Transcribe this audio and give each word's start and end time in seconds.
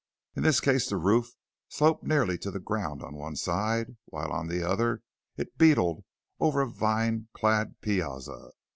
In 0.35 0.41
this 0.41 0.59
case 0.59 0.89
the 0.89 0.97
roof 0.97 1.29
sloped 1.69 2.03
nearly 2.03 2.35
to 2.39 2.49
the 2.49 2.59
ground 2.59 3.03
on 3.03 3.13
one 3.13 3.35
side, 3.35 3.97
while 4.05 4.31
on 4.31 4.47
the 4.47 4.67
other 4.67 5.03
it 5.37 5.59
beetled 5.59 6.03
over 6.39 6.61
a 6.61 6.67
vine 6.67 7.27
clad 7.35 7.79
piazza. 7.81 8.49